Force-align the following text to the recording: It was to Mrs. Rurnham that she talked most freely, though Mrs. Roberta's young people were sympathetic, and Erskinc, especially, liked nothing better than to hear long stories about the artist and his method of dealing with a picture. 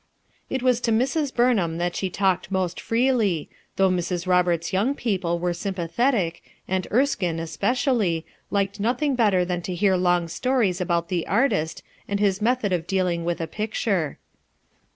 It 0.49 0.63
was 0.63 0.81
to 0.81 0.91
Mrs. 0.91 1.31
Rurnham 1.37 1.77
that 1.77 1.95
she 1.95 2.09
talked 2.09 2.49
most 2.49 2.81
freely, 2.81 3.51
though 3.75 3.91
Mrs. 3.91 4.25
Roberta's 4.25 4.73
young 4.73 4.95
people 4.95 5.37
were 5.37 5.53
sympathetic, 5.53 6.41
and 6.67 6.87
Erskinc, 6.89 7.39
especially, 7.39 8.25
liked 8.49 8.79
nothing 8.79 9.13
better 9.13 9.45
than 9.45 9.61
to 9.61 9.75
hear 9.75 9.95
long 9.95 10.27
stories 10.27 10.81
about 10.81 11.09
the 11.09 11.27
artist 11.27 11.83
and 12.07 12.19
his 12.19 12.41
method 12.41 12.73
of 12.73 12.87
dealing 12.87 13.25
with 13.25 13.39
a 13.39 13.45
picture. 13.45 14.17